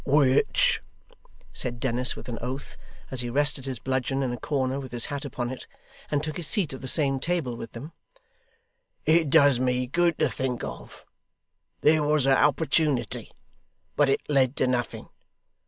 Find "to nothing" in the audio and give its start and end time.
14.55-15.07